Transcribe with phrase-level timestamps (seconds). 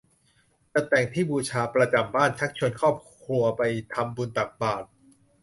[0.73, 3.61] จัดแต่งที่บูชาประจำบ้าน ชักชวนครอบครัวไป
[3.93, 4.87] ทำบุญตักบาตร